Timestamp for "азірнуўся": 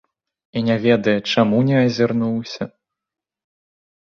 1.83-2.63